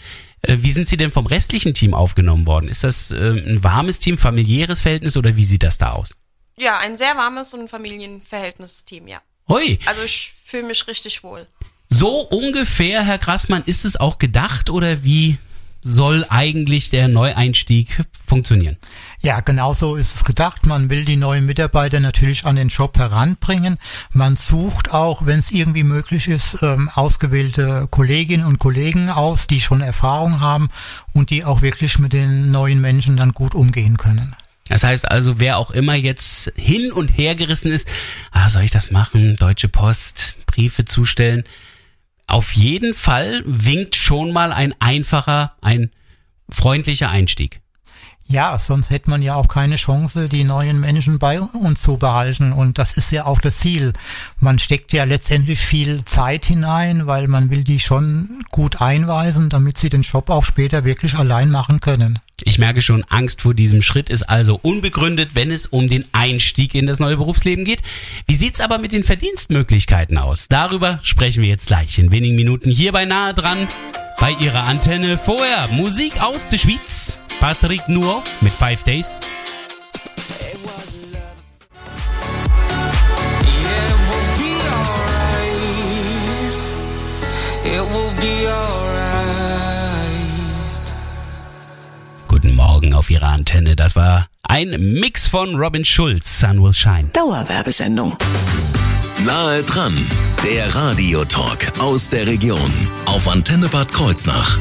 Äh, 0.43 0.57
wie 0.61 0.73
sind 0.73 0.89
Sie 0.89 0.97
denn 0.97 1.11
vom 1.11 1.27
restlichen 1.27 1.75
Team 1.75 1.95
aufgenommen 1.95 2.47
worden? 2.47 2.69
Ist 2.69 2.85
das 2.85 3.11
äh, 3.11 3.17
ein 3.17 3.63
warmes 3.63 3.99
Team, 3.99 4.19
familiäres 4.19 4.81
Verhältnis 4.81 5.17
oder 5.17 5.37
wie 5.37 5.45
sieht 5.45 5.63
das 5.63 5.79
da 5.79 5.91
aus? 5.93 6.17
Ja, 6.59 6.79
ein 6.79 6.97
sehr 6.97 7.17
warmes 7.17 7.53
und 7.55 7.69
Familienverhältnisteam, 7.69 9.09
ja. 9.09 9.21
Hui, 9.49 9.79
Also 9.87 10.03
ich 10.03 10.33
fühle 10.45 10.65
mich 10.65 10.87
richtig 10.89 11.23
wohl. 11.23 11.47
so 11.89 12.21
ungefähr, 12.21 13.05
Herr 13.05 13.19
Grassmann, 13.19 13.63
ist 13.67 13.85
es 13.85 13.97
auch 13.97 14.19
gedacht 14.19 14.71
oder 14.71 15.05
wie 15.05 15.39
soll 15.87 16.27
eigentlich 16.29 16.91
der 16.91 17.07
Neueinstieg 17.07 18.03
funktionieren? 18.27 18.77
Ja, 19.21 19.39
genau 19.39 19.73
so 19.73 19.95
ist 19.95 20.17
es 20.17 20.25
gedacht. 20.25 20.67
Man 20.67 20.91
will 20.91 21.05
die 21.05 21.17
neuen 21.17 21.47
Mitarbeiter 21.47 22.01
natürlich 22.01 22.45
an 22.45 22.57
den 22.57 22.69
Job 22.69 22.99
heranbringen. 22.99 23.79
Man 24.13 24.37
sucht 24.37 24.93
auch, 24.93 25.27
wenn 25.27 25.39
es 25.39 25.53
irgendwie 25.53 25.85
möglich 25.85 26.27
ist, 26.27 26.61
ähm, 26.63 26.91
ausgewählte 26.93 27.87
Kolleginnen 27.89 28.45
und 28.45 28.59
Kollegen 28.59 29.11
aus, 29.11 29.47
die 29.47 29.61
schon 29.61 29.81
Erfahrung 29.81 30.41
haben 30.41 30.71
und 31.13 31.31
die 31.31 31.45
auch 31.45 31.63
wirklich 31.63 32.01
mit 32.01 32.13
den 32.13 32.51
neuen 32.51 32.81
Menschen 32.81 33.17
dann 33.17 33.31
gut 33.31 33.55
umgehen 33.55 33.97
können. 33.97 34.35
Das 34.69 34.83
heißt 34.83 35.09
also, 35.09 35.39
wer 35.39 35.57
auch 35.57 35.71
immer 35.71 35.95
jetzt 35.95 36.53
hin 36.57 36.91
und 36.91 37.09
her 37.11 37.37
gerissen 37.37 37.71
ist, 37.71 37.87
ah, 38.33 38.49
soll 38.49 38.65
ich 38.65 38.73
das 38.73 38.91
machen? 38.91 39.37
Deutsche 39.37 39.69
Post, 39.69 40.35
Briefe 40.47 40.85
zustellen. 40.85 41.45
Auf 42.27 42.53
jeden 42.53 42.95
Fall 42.95 43.43
winkt 43.47 43.95
schon 43.97 44.33
mal 44.33 44.53
ein 44.53 44.75
einfacher, 44.81 45.57
ein 45.61 45.91
freundlicher 46.49 47.09
Einstieg. 47.09 47.61
Ja, 48.29 48.59
sonst 48.59 48.91
hätte 48.91 49.09
man 49.09 49.23
ja 49.23 49.37
auch 49.37 49.47
keine 49.47 49.77
Chance, 49.77 50.29
die 50.29 50.43
neuen 50.43 50.81
Menschen 50.81 51.21
bei 51.21 51.41
uns 51.41 51.81
zu 51.81 51.97
behalten. 51.97 52.53
Und 52.53 52.77
das 52.77 52.97
ist 52.97 53.13
ja 53.13 53.25
auch 53.25 53.41
das 53.41 53.59
Ziel. 53.59 53.93
Man 54.41 54.59
steckt 54.59 54.93
ja 54.93 55.05
letztendlich 55.05 55.61
viel 55.61 56.05
Zeit 56.05 56.45
hinein, 56.45 57.07
weil 57.07 57.29
man 57.29 57.51
will 57.51 57.63
die 57.63 57.79
schon 57.79 58.41
gut 58.51 58.81
einweisen, 58.81 59.49
damit 59.49 59.79
sie 59.79 59.91
den 59.91 60.03
Job 60.03 60.29
auch 60.29 60.43
später 60.43 60.85
wirklich 60.85 61.15
allein 61.15 61.51
machen 61.51 61.79
können. 61.79 62.19
Ich 62.43 62.59
merke 62.59 62.83
schon, 62.83 63.05
Angst 63.05 63.43
vor 63.43 63.55
diesem 63.55 63.81
Schritt 63.81 64.11
ist 64.11 64.29
also 64.29 64.59
unbegründet, 64.61 65.31
wenn 65.35 65.53
es 65.53 65.67
um 65.67 65.89
den 65.89 66.05
Einstieg 66.11 66.75
in 66.75 66.87
das 66.87 66.99
neue 66.99 67.17
Berufsleben 67.17 67.65
geht. 67.65 67.83
Wie 68.27 68.35
sieht's 68.35 68.61
aber 68.61 68.79
mit 68.79 68.91
den 68.91 69.05
Verdienstmöglichkeiten 69.05 70.19
aus? 70.19 70.49
Darüber 70.49 70.99
sprechen 71.03 71.43
wir 71.43 71.49
jetzt 71.49 71.69
gleich 71.69 71.99
in 72.01 72.11
wenigen 72.11 72.35
Minuten 72.35 72.71
hier 72.71 72.91
bei 72.91 73.05
Nahe 73.05 73.35
dran 73.35 73.69
bei 74.19 74.33
Ihrer 74.33 74.65
Antenne. 74.65 75.17
Vorher 75.17 75.69
Musik 75.69 76.21
aus 76.21 76.49
der 76.49 76.59
Schweiz. 76.59 77.19
Patrick 77.47 77.89
Nuo 77.89 78.25
mit 78.41 78.53
Five 78.53 78.83
Days. 78.83 79.07
It 87.65 87.83
will 87.83 88.11
be 88.19 88.49
alright. 88.49 88.97
Guten 92.27 92.57
Morgen 92.57 92.93
auf 92.95 93.11
Ihrer 93.11 93.29
Antenne. 93.29 93.77
Das 93.77 93.95
war 93.95 94.27
ein 94.43 94.71
Mix 94.99 95.29
von 95.29 95.55
Robin 95.55 95.85
Schulz, 95.85 96.41
Sun 96.41 96.61
Will 96.61 96.73
Shine. 96.73 97.11
Dauerwerbesendung. 97.13 98.17
Nahe 99.25 99.63
dran, 99.63 99.97
der 100.43 100.75
Radiotalk 100.75 101.75
aus 101.79 102.09
der 102.09 102.27
Region 102.27 102.73
auf 103.05 103.29
Antenne 103.29 103.69
Bad 103.69 103.93
Kreuznach. 103.93 104.59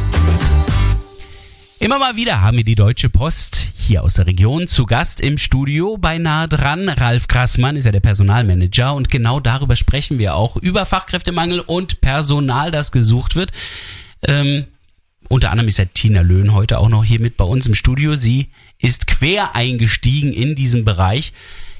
Immer 1.80 2.00
mal 2.00 2.16
wieder 2.16 2.42
haben 2.42 2.58
wir 2.58 2.64
die 2.64 2.76
Deutsche 2.76 3.10
Post 3.10 3.70
hier 3.76 4.04
aus 4.04 4.16
der 4.16 4.26
Region 4.26 4.68
zu 4.68 4.86
Gast 4.86 5.20
im 5.20 5.38
Studio 5.38 5.98
bei 5.98 6.18
Nahe 6.18 6.48
dran. 6.48 6.90
Ralf 6.90 7.28
Grassmann 7.28 7.76
ist 7.76 7.84
ja 7.86 7.92
der 7.92 8.00
Personalmanager 8.00 8.94
und 8.96 9.10
genau 9.10 9.40
darüber 9.40 9.76
sprechen 9.76 10.18
wir 10.18 10.36
auch 10.36 10.56
über 10.56 10.86
Fachkräftemangel 10.86 11.60
und 11.60 12.02
Personal, 12.02 12.72
das 12.72 12.92
gesucht 12.92 13.36
wird. 13.36 13.52
Ähm, 14.24 14.66
unter 15.28 15.52
anderem 15.52 15.68
ist 15.68 15.78
ja 15.78 15.86
Tina 15.86 16.22
Löhn 16.22 16.54
heute 16.54 16.80
auch 16.80 16.90
noch 16.90 17.04
hier 17.04 17.20
mit 17.20 17.36
bei 17.38 17.46
uns 17.46 17.68
im 17.68 17.76
Studio. 17.76 18.16
Sie 18.16 18.52
ist 18.80 19.06
quer 19.08 19.54
eingestiegen 19.56 20.34
in 20.34 20.56
diesen 20.56 20.86
Bereich. 20.86 21.34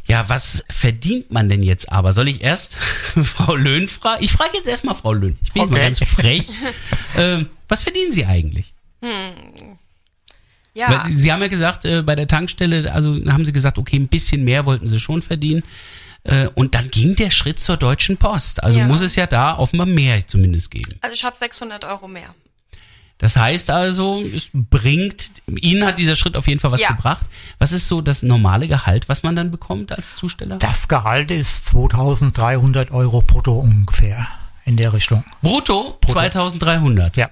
Ja, 0.08 0.30
was 0.30 0.64
verdient 0.70 1.32
man 1.32 1.50
denn 1.50 1.64
jetzt 1.64 1.92
aber? 1.92 2.14
Soll 2.14 2.28
ich 2.28 2.42
erst 2.44 2.76
Frau 3.24 3.56
Löhn 3.56 3.88
fragen? 3.88 4.24
Ich 4.24 4.32
frage 4.32 4.52
jetzt 4.58 4.68
erstmal 4.68 4.94
Frau 4.96 5.14
Löhn. 5.14 5.38
Ich 5.42 5.54
bin 5.54 5.64
jetzt 5.64 5.72
mal 5.72 5.78
Okay. 5.78 5.86
ganz 5.86 6.00
frech. 6.04 6.46
ähm, 7.18 7.48
was 7.70 7.82
verdienen 7.82 8.12
Sie 8.12 8.26
eigentlich? 8.26 8.74
Ja, 10.76 10.90
Weil 10.92 11.06
Sie, 11.12 11.18
Sie 11.18 11.32
haben 11.32 11.42
ja 11.42 11.48
gesagt, 11.48 11.86
äh, 11.86 12.02
bei 12.04 12.16
der 12.16 12.28
Tankstelle, 12.28 12.92
also 12.94 13.16
haben 13.28 13.46
Sie 13.46 13.54
gesagt, 13.54 13.78
okay, 13.78 13.96
ein 13.98 14.08
bisschen 14.10 14.44
mehr 14.44 14.66
wollten 14.66 14.88
Sie 14.88 15.00
schon 15.00 15.22
verdienen. 15.22 15.64
Äh, 16.24 16.48
und 16.56 16.76
dann 16.76 16.92
ging 16.92 17.16
der 17.16 17.32
Schritt 17.32 17.60
zur 17.60 17.78
Deutschen 17.78 18.18
Post. 18.18 18.62
Also 18.64 18.80
Ja. 18.80 18.88
muss 18.88 19.00
es 19.02 19.16
ja 19.16 19.26
da 19.26 19.58
offenbar 19.58 19.88
mehr 19.88 20.28
zumindest 20.28 20.72
geben. 20.72 20.96
also 21.02 21.14
ich 21.14 21.24
habe 21.24 21.36
600 21.38 21.86
Euro 21.86 22.08
mehr. 22.08 22.34
Das 23.20 23.38
heißt 23.38 23.70
also, 23.70 24.22
es 24.22 24.50
bringt, 24.54 25.32
Ihnen 25.48 25.86
hat 25.86 25.98
dieser 26.00 26.18
Schritt 26.18 26.36
auf 26.36 26.48
jeden 26.50 26.60
Fall 26.60 26.72
was 26.72 26.82
Ja. 26.82 26.90
gebracht. 26.90 27.26
Was 27.60 27.72
ist 27.72 27.88
so 27.88 28.02
das 28.02 28.24
normale 28.24 28.68
Gehalt, 28.68 29.08
was 29.08 29.24
man 29.24 29.38
dann 29.38 29.52
bekommt 29.52 29.94
als 29.94 30.16
Zusteller? 30.16 30.58
Das 30.58 30.90
Gehalt 30.90 31.32
ist 31.32 31.68
2300 31.68 32.92
Euro 32.92 33.22
brutto 33.22 33.54
ungefähr 33.58 34.28
in 34.66 34.76
der 34.76 34.92
Richtung. 34.92 35.24
Brutto, 35.42 35.98
Brutto. 36.02 36.12
2300. 36.12 37.16
Ja. 37.16 37.30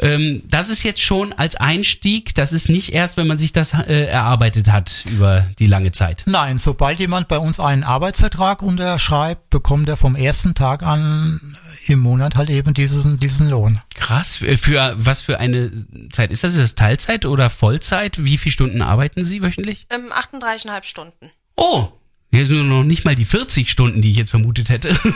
Ähm, 0.00 0.42
das 0.48 0.68
ist 0.68 0.84
jetzt 0.84 1.00
schon 1.00 1.32
als 1.32 1.56
Einstieg, 1.56 2.34
das 2.34 2.52
ist 2.52 2.68
nicht 2.68 2.92
erst, 2.92 3.16
wenn 3.16 3.26
man 3.26 3.38
sich 3.38 3.52
das 3.52 3.74
äh, 3.74 4.04
erarbeitet 4.04 4.70
hat 4.70 5.04
über 5.10 5.46
die 5.58 5.66
lange 5.66 5.90
Zeit. 5.90 6.22
Nein, 6.26 6.58
sobald 6.58 7.00
jemand 7.00 7.26
bei 7.26 7.38
uns 7.38 7.58
einen 7.58 7.82
Arbeitsvertrag 7.82 8.62
unterschreibt, 8.62 9.50
bekommt 9.50 9.88
er 9.88 9.96
vom 9.96 10.14
ersten 10.14 10.54
Tag 10.54 10.82
an 10.84 11.40
im 11.86 11.98
Monat 11.98 12.36
halt 12.36 12.50
eben 12.50 12.74
diesen, 12.74 13.18
diesen 13.18 13.48
Lohn. 13.48 13.80
Krass, 13.94 14.36
für, 14.36 14.56
für 14.56 14.94
was 14.96 15.20
für 15.20 15.40
eine 15.40 15.70
Zeit 16.12 16.30
ist 16.30 16.44
das? 16.44 16.52
Ist 16.52 16.62
das 16.62 16.74
Teilzeit 16.76 17.26
oder 17.26 17.50
Vollzeit? 17.50 18.24
Wie 18.24 18.38
viele 18.38 18.52
Stunden 18.52 18.82
arbeiten 18.82 19.24
Sie 19.24 19.42
wöchentlich? 19.42 19.86
Ähm, 19.90 20.12
38,5 20.12 20.84
Stunden. 20.84 21.30
Oh, 21.56 21.88
jetzt 22.30 22.50
nur 22.50 22.64
noch 22.64 22.84
nicht 22.84 23.04
mal 23.04 23.14
die 23.16 23.24
40 23.24 23.70
Stunden, 23.70 24.02
die 24.02 24.10
ich 24.10 24.16
jetzt 24.16 24.30
vermutet 24.30 24.68
hätte. 24.68 24.94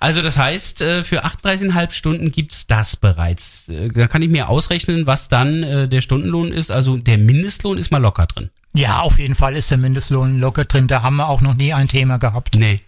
Also 0.00 0.20
das 0.20 0.36
heißt, 0.36 0.82
äh, 0.82 1.02
für 1.02 1.24
38,5 1.24 1.92
Stunden 1.92 2.30
gibt's 2.30 2.66
das 2.66 2.96
bereits. 2.96 3.68
Äh, 3.70 3.88
Da 3.88 4.06
kann 4.06 4.20
ich 4.20 4.28
mir 4.28 4.50
ausrechnen, 4.50 5.06
was 5.06 5.28
dann 5.28 5.62
äh, 5.62 5.88
der 5.88 6.02
Stundenlohn 6.02 6.52
ist. 6.52 6.70
Also 6.70 6.98
der 6.98 7.16
Mindestlohn 7.16 7.78
ist 7.78 7.90
mal 7.90 7.98
locker 8.02 8.26
drin. 8.26 8.50
Ja, 8.74 9.00
auf 9.00 9.18
jeden 9.18 9.34
Fall 9.34 9.54
ist 9.56 9.70
der 9.70 9.78
Mindestlohn 9.78 10.38
locker 10.40 10.64
drin. 10.66 10.88
Da 10.88 11.02
haben 11.02 11.16
wir 11.16 11.28
auch 11.28 11.40
noch 11.40 11.54
nie 11.54 11.72
ein 11.72 11.88
Thema 11.88 12.18
gehabt. 12.18 12.56
Nee. 12.56 12.80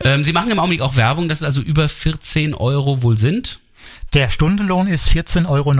Ähm, 0.00 0.24
Sie 0.24 0.32
machen 0.32 0.50
im 0.50 0.58
Augenblick 0.58 0.80
auch 0.80 0.96
Werbung, 0.96 1.28
dass 1.28 1.40
es 1.40 1.44
also 1.44 1.60
über 1.60 1.88
14 1.88 2.54
Euro 2.54 3.02
wohl 3.02 3.18
sind. 3.18 3.60
Der 4.14 4.30
Stundenlohn 4.30 4.86
ist 4.86 5.08
14,89 5.08 5.48
Euro. 5.48 5.74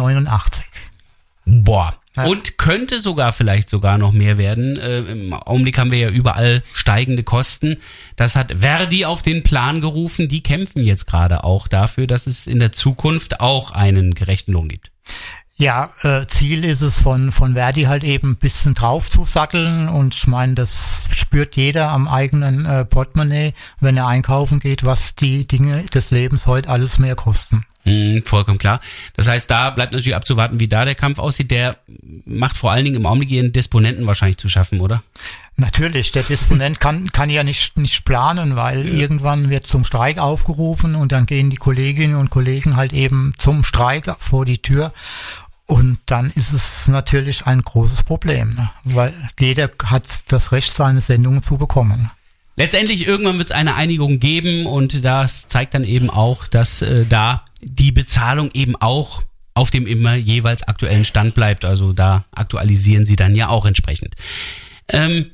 Boah. 1.47 1.95
Ja. 2.17 2.25
Und 2.25 2.59
könnte 2.59 3.01
sogar 3.01 3.33
vielleicht 3.33 3.71
sogar 3.71 3.97
noch 3.97 4.13
mehr 4.13 4.37
werden. 4.37 4.79
Äh, 4.79 4.99
Im 5.01 5.33
Augenblick 5.33 5.79
haben 5.79 5.91
wir 5.91 5.99
ja 5.99 6.11
überall 6.11 6.63
steigende 6.75 7.23
Kosten. 7.23 7.79
Das 8.17 8.37
hat 8.37 8.53
Verdi 8.61 9.07
auf 9.07 9.23
den 9.23 9.43
Plan 9.43 9.81
gerufen. 9.81 10.29
Die 10.29 10.43
kämpfen 10.43 10.85
jetzt 10.85 11.07
gerade 11.07 11.43
auch 11.43 11.69
dafür, 11.69 12.07
dass 12.07 12.27
es 12.27 12.47
in 12.47 12.59
der 12.59 12.73
Zukunft 12.73 13.41
auch 13.41 13.71
einen 13.71 14.15
gerechten 14.15 14.53
Lohn 14.53 14.69
gibt. 14.69 14.91
Ja, 15.57 15.91
äh, 16.03 16.27
Ziel 16.27 16.65
ist 16.65 16.81
es 16.81 17.03
von, 17.03 17.31
von 17.31 17.55
Verdi 17.55 17.83
halt 17.83 18.05
eben 18.05 18.31
ein 18.31 18.37
bisschen 18.37 18.75
drauf 18.75 19.11
zu 19.11 19.25
satteln 19.25 19.89
und 19.89 20.15
ich 20.15 20.27
meine, 20.27 20.55
das 20.55 21.07
spürt 21.13 21.57
jeder 21.57 21.91
am 21.91 22.09
eigenen 22.09 22.65
äh, 22.65 22.85
Portemonnaie, 22.85 23.53
wenn 23.79 23.97
er 23.97 24.07
einkaufen 24.07 24.61
geht, 24.61 24.85
was 24.85 25.15
die 25.15 25.47
Dinge 25.47 25.83
des 25.95 26.11
Lebens 26.11 26.47
heute 26.47 26.69
alles 26.69 26.99
mehr 26.99 27.15
kosten. 27.15 27.65
Hm, 27.85 28.23
vollkommen 28.25 28.59
klar. 28.59 28.81
Das 29.17 29.27
heißt, 29.27 29.51
da 29.51 29.71
bleibt 29.71 29.93
natürlich 29.93 30.15
abzuwarten, 30.15 30.61
wie 30.61 30.69
da 30.69 30.85
der 30.85 30.95
Kampf 30.95 31.19
aussieht. 31.19 31.51
Der 31.51 31.79
macht 32.25 32.57
vor 32.57 32.71
allen 32.71 32.85
Dingen 32.85 32.97
im 32.97 33.07
Augenblick 33.07 33.31
ihren 33.31 33.53
Disponenten 33.53 34.07
wahrscheinlich 34.07 34.39
zu 34.39 34.49
schaffen, 34.49 34.81
oder? 34.81 35.03
Natürlich, 35.57 36.13
der 36.13 36.23
Disponent 36.23 36.79
kann, 36.79 37.11
kann 37.11 37.29
ja 37.29 37.43
nicht, 37.43 37.77
nicht 37.77 38.05
planen, 38.05 38.55
weil 38.57 38.89
irgendwann 38.89 39.51
wird 39.51 39.67
zum 39.67 39.85
Streik 39.85 40.19
aufgerufen 40.19 40.95
und 40.95 41.13
dann 41.13 41.27
gehen 41.27 41.51
die 41.51 41.57
Kolleginnen 41.57 42.15
und 42.15 42.31
Kollegen 42.31 42.77
halt 42.77 42.93
eben 42.93 43.35
zum 43.37 43.65
Streik 43.65 44.15
vor 44.19 44.45
die 44.45 44.63
Tür. 44.63 44.93
Und 45.73 46.01
dann 46.05 46.29
ist 46.29 46.53
es 46.53 46.87
natürlich 46.89 47.47
ein 47.47 47.63
großes 47.63 48.03
Problem, 48.03 48.57
ne? 48.57 48.71
weil 48.85 49.15
jeder 49.41 49.71
hat 49.85 50.31
das 50.31 50.53
Recht, 50.53 50.71
seine 50.71 51.01
Sendungen 51.01 51.43
zu 51.43 51.57
bekommen. 51.57 52.11
Letztendlich 52.57 53.07
irgendwann 53.07 53.39
wird 53.39 53.49
es 53.49 53.57
eine 53.57 53.75
Einigung 53.75 54.21
geben 54.21 54.67
und 54.67 55.03
das 55.03 55.49
zeigt 55.49 55.73
dann 55.73 55.85
eben 55.85 56.11
auch, 56.11 56.47
dass 56.47 56.83
äh, 56.83 57.07
da 57.07 57.47
die 57.63 57.91
Bezahlung 57.91 58.51
eben 58.53 58.77
auch 58.77 59.23
auf 59.55 59.71
dem 59.71 59.87
immer 59.87 60.15
jeweils 60.15 60.63
aktuellen 60.63 61.07
Stand 61.07 61.35
bleibt. 61.35 61.65
Also 61.65 61.95
da 61.95 62.27
aktualisieren 62.33 63.07
sie 63.07 63.17
dann 63.17 63.35
ja 63.35 63.49
auch 63.49 63.65
entsprechend. 63.65 64.15
Ähm, 64.89 65.31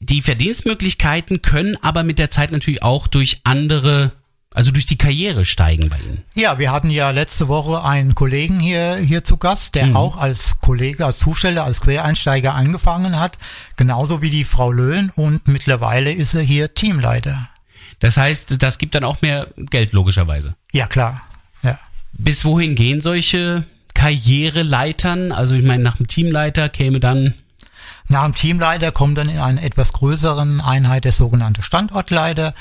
die 0.00 0.20
Verdienstmöglichkeiten 0.20 1.40
können 1.40 1.78
aber 1.80 2.02
mit 2.02 2.18
der 2.18 2.28
Zeit 2.28 2.52
natürlich 2.52 2.82
auch 2.82 3.06
durch 3.06 3.40
andere, 3.44 4.12
also 4.54 4.70
durch 4.70 4.86
die 4.86 4.96
Karriere 4.96 5.44
steigen 5.44 5.88
bei 5.90 5.98
Ihnen. 5.98 6.22
Ja, 6.34 6.58
wir 6.58 6.72
hatten 6.72 6.88
ja 6.88 7.10
letzte 7.10 7.48
Woche 7.48 7.84
einen 7.84 8.14
Kollegen 8.14 8.58
hier, 8.58 8.96
hier 8.96 9.22
zu 9.22 9.36
Gast, 9.36 9.74
der 9.74 9.94
auch 9.94 10.16
als 10.16 10.58
Kollege, 10.60 11.04
als 11.04 11.18
Zusteller, 11.18 11.64
als 11.64 11.80
Quereinsteiger 11.80 12.54
angefangen 12.54 13.18
hat, 13.20 13.36
genauso 13.76 14.22
wie 14.22 14.30
die 14.30 14.44
Frau 14.44 14.72
Löhn 14.72 15.10
und 15.14 15.46
mittlerweile 15.46 16.12
ist 16.12 16.34
er 16.34 16.42
hier 16.42 16.72
Teamleiter. 16.72 17.50
Das 17.98 18.16
heißt, 18.16 18.62
das 18.62 18.78
gibt 18.78 18.94
dann 18.94 19.04
auch 19.04 19.20
mehr 19.22 19.48
Geld 19.56 19.92
logischerweise. 19.92 20.54
Ja, 20.72 20.86
klar. 20.86 21.22
Ja. 21.62 21.78
Bis 22.12 22.44
wohin 22.44 22.74
gehen 22.74 23.00
solche 23.00 23.64
Karriereleitern? 23.94 25.32
Also 25.32 25.54
ich 25.54 25.64
meine, 25.64 25.82
nach 25.82 25.96
dem 25.96 26.06
Teamleiter 26.06 26.68
käme 26.68 27.00
dann 27.00 27.34
Nach 28.08 28.24
dem 28.24 28.34
Teamleiter 28.34 28.92
kommt 28.92 29.18
dann 29.18 29.28
in 29.28 29.38
einer 29.38 29.62
etwas 29.62 29.92
größeren 29.92 30.60
Einheit 30.60 31.04
der 31.04 31.12
sogenannte 31.12 31.62
Standortleiter. 31.62 32.54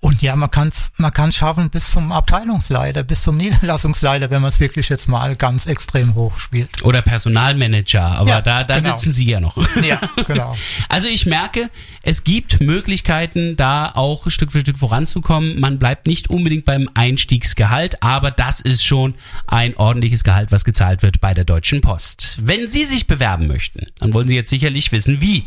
Und 0.00 0.22
ja, 0.22 0.36
man 0.36 0.48
kann 0.48 0.68
es 0.68 0.92
man 0.96 1.12
kann's 1.12 1.34
schaffen 1.34 1.70
bis 1.70 1.90
zum 1.90 2.12
Abteilungsleiter, 2.12 3.02
bis 3.02 3.24
zum 3.24 3.36
Niederlassungsleiter, 3.36 4.30
wenn 4.30 4.40
man 4.42 4.50
es 4.50 4.60
wirklich 4.60 4.88
jetzt 4.88 5.08
mal 5.08 5.34
ganz 5.34 5.66
extrem 5.66 6.14
hoch 6.14 6.38
spielt. 6.38 6.84
oder 6.84 7.02
Personalmanager, 7.02 8.04
aber 8.04 8.30
Ja, 8.30 8.40
da, 8.40 8.62
da 8.62 8.78
genau. 8.78 8.96
sitzen 8.96 9.10
Sie 9.12 9.26
ja 9.26 9.40
noch. 9.40 9.56
Ja, 9.82 10.00
genau. 10.24 10.56
Also 10.88 11.08
ich 11.08 11.26
merke, 11.26 11.68
es 12.02 12.22
gibt 12.22 12.60
Möglichkeiten, 12.60 13.56
da 13.56 13.90
auch 13.92 14.30
Stück 14.30 14.52
für 14.52 14.60
Stück 14.60 14.78
voranzukommen. 14.78 15.58
Man 15.58 15.80
bleibt 15.80 16.06
nicht 16.06 16.30
unbedingt 16.30 16.64
beim 16.64 16.88
Einstiegsgehalt, 16.94 18.00
aber 18.00 18.30
das 18.30 18.60
ist 18.60 18.84
schon 18.84 19.14
ein 19.48 19.76
ordentliches 19.76 20.22
Gehalt, 20.22 20.52
was 20.52 20.64
gezahlt 20.64 21.02
wird 21.02 21.20
bei 21.20 21.34
der 21.34 21.44
Deutschen 21.44 21.80
Post. 21.80 22.36
Wenn 22.40 22.68
Sie 22.68 22.84
sich 22.84 23.08
bewerben 23.08 23.48
möchten, 23.48 23.86
dann 23.98 24.12
wollen 24.14 24.28
Sie 24.28 24.36
jetzt 24.36 24.50
sicherlich 24.50 24.92
wissen, 24.92 25.20
wie. 25.20 25.44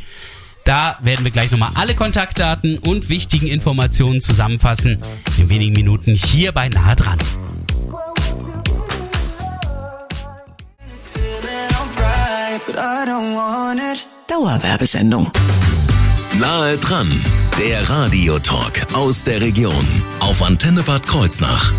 Da 0.63 0.98
werden 1.01 1.25
wir 1.25 1.32
gleich 1.32 1.51
nochmal 1.51 1.72
alle 1.75 1.96
Kontaktdaten 1.96 2.77
und 2.77 3.10
wichtigen 3.10 3.48
Informationen 3.48 4.22
zusammenfassen. 4.22 5.00
In 5.38 5.50
wenigen 5.50 5.74
Minuten 5.74 6.13
hier 6.13 6.51
bei 6.51 6.70
Nahe 6.70 6.96
dran. 6.96 7.18
Dauerwerbesendung. 14.27 15.32
Nahe 16.39 16.77
dran, 16.77 17.12
der 17.60 17.89
Radiotalk 17.89 18.88
aus 18.94 19.24
der 19.24 19.41
Region 19.41 19.86
auf 20.20 20.41
Antenne 20.41 20.82
Bad 20.84 21.06
Kreuznach. 21.06 21.74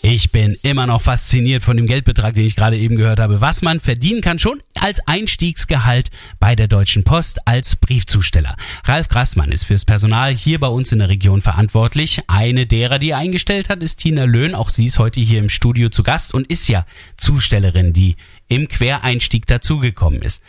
Ich 0.00 0.30
bin 0.30 0.56
immer 0.62 0.86
noch 0.86 1.02
fasziniert 1.02 1.64
von 1.64 1.76
dem 1.76 1.86
Geldbetrag, 1.86 2.32
den 2.34 2.46
ich 2.46 2.54
gerade 2.54 2.78
eben 2.78 2.96
gehört 2.96 3.18
habe, 3.18 3.40
was 3.40 3.62
man 3.62 3.80
verdienen 3.80 4.20
kann, 4.20 4.38
schon 4.38 4.62
als 4.78 5.06
Einstiegsgehalt 5.08 6.10
bei 6.38 6.54
der 6.54 6.68
Deutschen 6.68 7.02
Post 7.02 7.46
als 7.48 7.74
Briefzusteller. 7.74 8.56
Ralf 8.84 9.08
Grassmann 9.08 9.50
ist 9.50 9.64
fürs 9.64 9.84
Personal 9.84 10.32
hier 10.32 10.60
bei 10.60 10.68
uns 10.68 10.92
in 10.92 11.00
der 11.00 11.08
Region 11.08 11.40
verantwortlich. 11.40 12.20
Eine 12.28 12.66
derer, 12.66 13.00
die 13.00 13.12
eingestellt 13.12 13.68
hat, 13.68 13.82
ist 13.82 13.96
Tina 13.96 14.24
Löhn. 14.24 14.54
Auch 14.54 14.68
sie 14.68 14.86
ist 14.86 15.00
heute 15.00 15.18
hier 15.18 15.40
im 15.40 15.50
Studio 15.50 15.88
zu 15.88 16.04
Gast 16.04 16.32
und 16.32 16.46
ist 16.46 16.68
ja 16.68 16.86
Zustellerin, 17.16 17.92
die 17.92 18.16
im 18.46 18.68
Quereinstieg 18.68 19.46
dazugekommen 19.46 20.22
ist. 20.22 20.44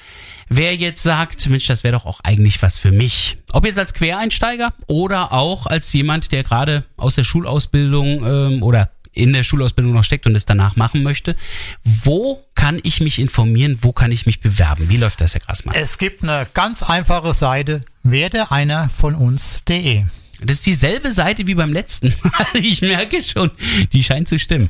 Wer 0.47 0.75
jetzt 0.75 1.01
sagt, 1.01 1.49
Mensch, 1.49 1.65
das 1.65 1.83
wäre 1.83 1.93
doch 1.93 2.05
auch 2.05 2.19
eigentlich 2.23 2.61
was 2.61 2.77
für 2.77 2.91
mich. 2.91 3.37
Ob 3.51 3.65
jetzt 3.65 3.79
als 3.79 3.95
Quereinsteiger 3.95 4.73
oder 4.85 5.33
auch 5.33 5.65
als 5.65 5.91
jemand, 5.91 6.31
der 6.31 6.43
gerade 6.43 6.83
aus 6.97 7.15
der 7.15 7.23
Schulausbildung 7.23 8.25
ähm, 8.25 8.63
oder 8.63 8.91
in 9.11 9.33
der 9.33 9.43
Schulausbildung 9.43 9.93
noch 9.93 10.03
steckt 10.03 10.25
und 10.25 10.35
es 10.35 10.45
danach 10.45 10.75
machen 10.75 11.03
möchte. 11.03 11.35
Wo 11.83 12.43
kann 12.55 12.79
ich 12.83 13.01
mich 13.01 13.19
informieren? 13.19 13.79
Wo 13.81 13.91
kann 13.91 14.11
ich 14.11 14.25
mich 14.25 14.39
bewerben? 14.39 14.89
Wie 14.89 14.97
läuft 14.97 15.21
das, 15.21 15.33
Herr 15.33 15.41
Grassmann? 15.41 15.75
Es 15.77 15.97
gibt 15.97 16.23
eine 16.23 16.47
ganz 16.53 16.83
einfache 16.83 17.33
Seite, 17.33 17.83
werde 18.03 18.51
einer 18.51 18.89
von 18.89 19.15
uns.de. 19.15 20.05
Das 20.41 20.57
ist 20.57 20.65
dieselbe 20.65 21.11
Seite 21.11 21.47
wie 21.47 21.55
beim 21.55 21.73
letzten 21.73 22.13
Mal. 22.23 22.47
Ich 22.61 22.81
merke 22.81 23.21
schon, 23.23 23.51
die 23.91 24.03
scheint 24.03 24.27
zu 24.27 24.39
stimmen. 24.39 24.69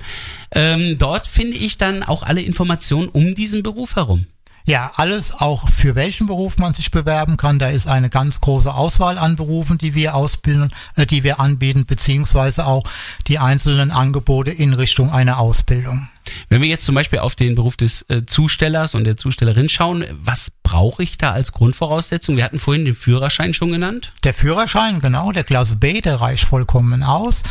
Ähm, 0.52 0.98
dort 0.98 1.28
finde 1.28 1.58
ich 1.58 1.78
dann 1.78 2.04
auch 2.04 2.24
alle 2.24 2.42
Informationen 2.42 3.08
um 3.08 3.36
diesen 3.36 3.62
Beruf 3.62 3.96
herum. 3.96 4.26
Ja, 4.70 4.92
alles 4.98 5.34
auch 5.34 5.68
für 5.68 5.96
welchen 5.96 6.28
Beruf 6.28 6.60
man 6.60 6.74
sich 6.74 6.92
bewerben 6.92 7.38
kann. 7.38 7.58
Da 7.58 7.70
ist 7.70 7.88
eine 7.88 8.12
ganz 8.12 8.40
große 8.40 8.72
Auswahl 8.72 9.18
an 9.18 9.36
Berufen, 9.36 9.80
die 9.80 9.96
wir 9.96 10.14
ausbilden, 10.14 10.72
äh, 10.96 11.08
die 11.08 11.24
wir 11.24 11.40
anbieten, 11.40 11.88
beziehungsweise 11.88 12.68
auch 12.68 12.84
die 13.26 13.40
einzelnen 13.40 13.90
Angebote 13.90 14.52
in 14.52 14.76
Richtung 14.76 15.12
einer 15.12 15.40
Ausbildung. 15.40 16.08
Wenn 16.50 16.62
wir 16.62 16.70
jetzt 16.70 16.86
zum 16.86 16.94
Beispiel 16.94 17.18
auf 17.18 17.34
den 17.34 17.56
Beruf 17.56 17.78
des 17.78 18.06
äh, 18.10 18.28
Zustellers 18.28 18.94
und 18.94 19.06
der 19.06 19.18
Zustellerin 19.18 19.70
schauen, 19.70 20.06
was 20.22 20.52
brauche 20.62 21.02
ich 21.02 21.18
da 21.18 21.32
als 21.32 21.52
Grundvoraussetzung? 21.52 22.38
Wir 22.38 22.44
hatten 22.44 22.60
vorhin 22.60 22.86
den 22.86 22.94
Führerschein 22.94 23.56
schon 23.56 23.72
genannt. 23.72 24.12
Der 24.24 24.36
Führerschein, 24.36 25.02
genau, 25.02 25.32
der 25.32 25.46
Klasse 25.46 25.78
B, 25.78 26.00
der 26.00 26.22
reicht 26.22 26.44
vollkommen 26.44 27.02
aus. 27.02 27.42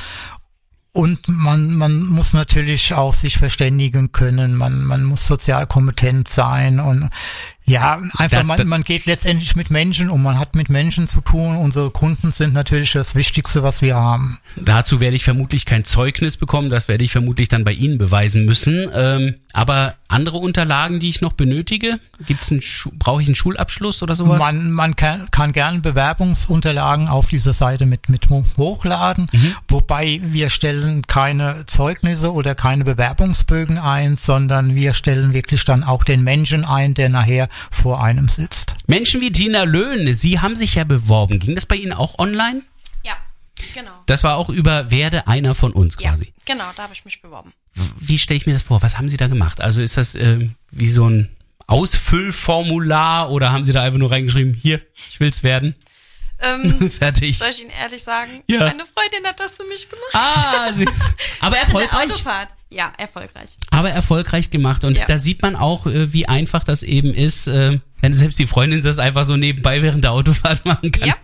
Und 0.93 1.29
man, 1.29 1.75
man 1.75 2.07
muss 2.07 2.33
natürlich 2.33 2.95
auch 2.95 3.13
sich 3.15 3.37
verständigen 3.37 4.11
können, 4.11 4.57
man, 4.57 4.85
man 4.85 5.05
muss 5.05 5.27
sozial 5.27 5.67
kompetent 5.67 6.29
sein 6.29 6.81
und 6.81 7.11
Ja, 7.69 8.01
einfach, 8.19 8.39
Da- 8.39 8.45
man, 8.45 8.67
man 8.67 8.85
geht 8.85 9.07
letztendlich 9.07 9.55
mit 9.57 9.71
Menschen 9.71 10.09
um, 10.11 10.23
man 10.23 10.39
hat 10.39 10.55
mit 10.55 10.69
Menschen 10.71 11.07
zu 11.09 11.21
tun. 11.21 11.57
Unsere 11.57 11.91
Kunden 11.91 12.33
sind 12.33 12.55
natürlich 12.55 12.93
das 12.93 13.15
Wichtigste, 13.15 13.63
was 13.63 13.83
wir 13.83 13.97
haben. 13.97 14.39
Dazu 14.57 15.01
werde 15.01 15.17
ich 15.17 15.25
vermutlich 15.25 15.67
kein 15.67 15.85
Zeugnis 15.85 16.37
bekommen, 16.37 16.71
das 16.71 16.89
werde 16.89 17.05
ich 17.05 17.13
vermutlich 17.13 17.49
dann 17.49 17.65
bei 17.65 17.73
Ihnen 17.73 17.99
beweisen 17.99 18.45
müssen. 18.45 18.89
Ähm, 18.95 19.35
aber 19.53 19.95
andere 20.09 20.39
Unterlagen, 20.39 21.01
die 21.01 21.09
ich 21.11 21.21
noch 21.21 21.33
benötige, 21.35 22.01
gibt's 22.27 22.51
einen 22.51 22.63
brauche 22.99 23.21
ich 23.23 23.29
einen 23.29 23.35
Schulabschluss 23.35 24.03
oder 24.03 24.15
sowas? 24.15 24.39
Man, 24.39 24.73
man 24.73 24.97
kann, 24.97 25.31
kann 25.31 25.53
gerne 25.53 25.81
Bewerbungsunterlagen 25.81 27.09
auf 27.09 27.29
dieser 27.29 27.53
Seite 27.53 27.87
mit, 27.87 28.09
mit 28.09 28.29
hochladen, 28.57 29.29
Mhm. 29.33 29.55
wobei 29.69 30.21
wir 30.23 30.51
stellen 30.51 31.07
keine 31.07 31.67
Zeugnisse 31.67 32.33
oder 32.33 32.55
keine 32.55 32.85
Bewerbungsbögen 32.85 33.79
ein, 33.79 34.17
sondern 34.17 34.75
wir 34.75 34.95
stellen 34.95 35.33
wirklich 35.35 35.65
dann 35.65 35.85
auch 35.85 36.05
den 36.05 36.23
Menschen 36.23 36.65
ein, 36.65 36.95
der 36.95 37.09
nachher 37.09 37.49
vor 37.71 38.03
einem 38.03 38.29
sitzt. 38.29 38.75
Menschen 38.87 39.21
wie 39.21 39.31
Tina 39.33 39.65
Löhn, 39.65 40.15
Sie 40.15 40.41
haben 40.41 40.57
sich 40.57 40.75
ja 40.77 40.85
beworben. 40.85 41.39
Ging 41.39 41.55
das 41.55 41.67
bei 41.67 41.77
Ihnen 41.77 41.93
auch 41.93 42.19
online? 42.19 42.63
Ja, 43.05 43.15
genau. 43.75 43.91
Das 44.07 44.25
war 44.25 44.37
auch 44.37 44.49
über 44.49 44.91
Werde 44.91 45.27
einer 45.27 45.55
von 45.55 45.73
uns 45.73 45.97
Ja, 46.01 46.11
quasi. 46.11 46.33
genau, 46.45 46.65
da 46.77 46.85
habe 46.85 46.93
ich 46.95 47.05
mich 47.05 47.21
beworben. 47.23 47.53
Wie 47.99 48.19
stelle 48.19 48.37
ich 48.39 48.47
mir 48.47 48.53
das 48.55 48.63
vor? 48.65 48.83
Was 48.83 48.99
haben 48.99 49.09
Sie 49.09 49.17
da 49.17 49.29
gemacht? 49.29 49.61
Also 49.61 49.81
ist 49.83 49.97
das 49.97 50.15
ähm, 50.15 50.55
wie 50.71 50.91
so 50.91 51.09
ein 51.09 51.29
Ausfüllformular 51.67 53.31
oder 53.31 53.53
haben 53.53 53.65
Sie 53.65 53.73
da 53.73 53.83
einfach 53.83 53.99
nur 53.99 54.11
reingeschrieben, 54.11 54.55
hier, 54.55 54.81
ich 54.95 55.21
will's 55.21 55.43
werden? 55.43 55.75
Ähm, 56.41 56.91
Fertig. 56.99 57.39
soll 57.39 57.49
ich 57.51 57.61
Ihnen 57.63 57.71
ehrlich 57.71 58.03
sagen? 58.03 58.43
Ja. 58.49 58.61
Meine 58.61 58.85
Freundin 58.87 59.27
hat 59.27 59.41
das 59.41 59.53
für 59.53 59.65
mich 59.65 59.89
gemacht. 59.89 60.11
Ah, 60.15 60.73
Sie- 60.77 60.87
aber 61.41 61.57
erfolgreich. 61.57 62.11
Autofahrt. 62.11 62.49
Ja, 62.71 62.93
erfolgreich. 62.99 63.57
aber 63.71 63.91
erfolgreich 63.91 64.51
gemacht. 64.51 64.85
Und 64.85 64.99
Ja. 64.99 65.07
da 65.07 65.19
sieht 65.19 65.41
man 65.41 65.57
auch, 65.57 65.87
äh, 65.87 66.13
wie 66.13 66.29
einfach 66.29 66.65
das 66.65 66.83
eben 66.83 67.15
ist, 67.15 67.47
äh, 67.47 67.79
wenn 68.03 68.13
selbst 68.15 68.39
die 68.39 68.47
Freundin 68.47 68.83
das 68.83 68.99
einfach 68.99 69.25
so 69.25 69.37
nebenbei 69.39 69.81
während 69.83 70.05
der 70.05 70.13
Autofahrt 70.13 70.65
machen 70.67 70.93
kann, 70.93 71.09
Ja. 71.09 71.17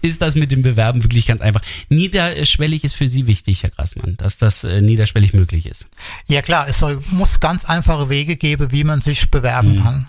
ist 0.00 0.22
das 0.22 0.36
mit 0.36 0.52
dem 0.52 0.62
Bewerben 0.62 1.02
wirklich 1.02 1.26
ganz 1.26 1.40
einfach. 1.40 1.60
Niederschwellig 1.88 2.84
ist 2.84 2.94
für 2.94 3.08
Sie 3.08 3.26
wichtig, 3.26 3.62
Herr 3.64 3.70
Grassmann, 3.70 4.16
dass 4.16 4.38
das 4.38 4.64
äh, 4.64 4.80
niederschwellig 4.80 5.32
möglich 5.34 5.66
ist. 5.66 5.88
Ja 6.28 6.40
klar, 6.40 6.66
es 6.68 6.78
soll, 6.78 7.02
muss 7.10 7.40
ganz 7.40 7.64
einfache 7.64 8.08
Wege 8.08 8.36
geben, 8.36 8.70
wie 8.72 8.84
man 8.84 9.00
sich 9.00 9.30
bewerben 9.30 9.72
Mhm. 9.72 9.82
kann. 9.82 10.08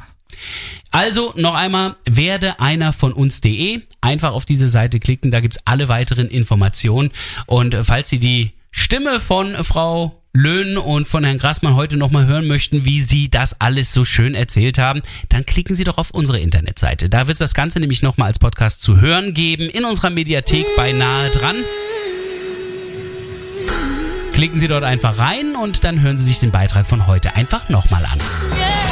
Also 0.92 1.34
noch 1.36 1.56
einmal, 1.56 1.96
werde 2.06 2.60
einer 2.60 2.94
von 2.94 3.13
uns.de. 3.13 3.82
Einfach 4.02 4.34
auf 4.34 4.46
diese 4.46 4.70
Seite 4.70 5.00
klicken, 5.00 5.32
da 5.32 5.40
gibt's 5.40 5.60
alle 5.66 5.88
weiteren 5.88 6.28
Informationen. 6.28 7.12
Und 7.46 7.74
äh, 7.74 7.84
falls 7.84 8.10
Sie 8.10 8.20
die 8.20 8.52
Stimme 8.72 9.20
von 9.20 9.56
Frau 9.63 10.20
Löhn 10.36 10.78
und 10.78 11.08
von 11.08 11.24
Herrn 11.24 11.38
Grassmann 11.38 11.75
heute 11.75 11.96
nochmal 11.96 12.25
hören 12.25 12.48
möchten, 12.48 12.86
wie 12.86 13.02
Sie 13.02 13.30
das 13.30 13.62
alles 13.62 13.94
so 13.94 14.04
schön 14.04 14.34
erzählt 14.34 14.80
haben, 14.80 15.02
dann 15.30 15.46
klicken 15.46 15.75
Sie 15.75 15.84
doch 15.84 16.00
auf 16.00 16.10
unsere 16.10 16.40
Internetseite. 16.40 17.08
Da 17.08 17.28
wird 17.28 17.40
das 17.40 17.54
Ganze 17.54 17.80
nämlich 17.80 18.02
nochmal 18.02 18.30
als 18.30 18.40
Podcast 18.40 18.82
zu 18.82 19.00
hören 19.00 19.36
geben, 19.36 19.70
in 19.70 19.86
unserer 19.86 20.10
Mediathek 20.10 20.66
bei 20.75 20.92
Nahe 20.92 21.30
dran. 21.30 21.58
Klicken 24.34 24.58
Sie 24.58 24.68
dort 24.68 24.84
einfach 24.84 25.20
rein 25.20 25.56
und 25.56 25.84
dann 25.84 26.02
hören 26.02 26.18
Sie 26.18 26.24
sich 26.24 26.40
den 26.40 26.50
Beitrag 26.50 26.88
von 26.88 27.06
heute 27.06 27.36
einfach 27.36 27.70
nochmal 27.70 28.04
an. 28.04 28.20
Yeah. 28.58 28.83